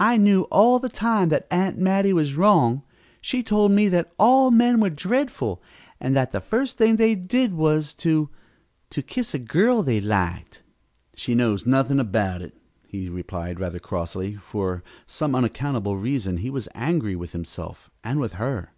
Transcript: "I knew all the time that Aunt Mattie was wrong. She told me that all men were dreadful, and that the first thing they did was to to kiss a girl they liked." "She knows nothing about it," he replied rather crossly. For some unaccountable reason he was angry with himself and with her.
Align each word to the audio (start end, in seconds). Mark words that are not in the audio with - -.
"I 0.00 0.16
knew 0.16 0.42
all 0.50 0.80
the 0.80 0.88
time 0.88 1.28
that 1.28 1.46
Aunt 1.52 1.78
Mattie 1.78 2.12
was 2.12 2.34
wrong. 2.34 2.82
She 3.20 3.44
told 3.44 3.70
me 3.70 3.86
that 3.90 4.12
all 4.18 4.50
men 4.50 4.80
were 4.80 4.90
dreadful, 4.90 5.62
and 6.00 6.16
that 6.16 6.32
the 6.32 6.40
first 6.40 6.76
thing 6.76 6.96
they 6.96 7.14
did 7.14 7.54
was 7.54 7.94
to 8.02 8.28
to 8.90 9.02
kiss 9.02 9.34
a 9.34 9.38
girl 9.38 9.84
they 9.84 10.00
liked." 10.00 10.64
"She 11.14 11.36
knows 11.36 11.64
nothing 11.64 12.00
about 12.00 12.42
it," 12.42 12.56
he 12.88 13.08
replied 13.08 13.60
rather 13.60 13.78
crossly. 13.78 14.34
For 14.34 14.82
some 15.06 15.36
unaccountable 15.36 15.96
reason 15.96 16.38
he 16.38 16.50
was 16.50 16.66
angry 16.74 17.14
with 17.14 17.30
himself 17.30 17.88
and 18.02 18.18
with 18.18 18.32
her. 18.32 18.72